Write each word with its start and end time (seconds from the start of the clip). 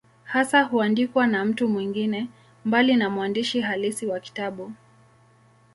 Hasa 0.23 0.63
huandikwa 0.63 1.27
na 1.27 1.45
mtu 1.45 1.67
mwingine, 1.69 2.27
mbali 2.65 2.95
na 2.95 3.09
mwandishi 3.09 3.61
halisi 3.61 4.05
wa 4.07 4.19
kitabu. 4.19 4.73